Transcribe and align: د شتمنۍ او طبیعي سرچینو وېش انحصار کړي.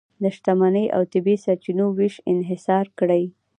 د 0.23 0.23
شتمنۍ 0.35 0.85
او 0.95 1.01
طبیعي 1.13 1.41
سرچینو 1.45 1.85
وېش 1.97 2.15
انحصار 2.31 2.85
کړي. 2.99 3.23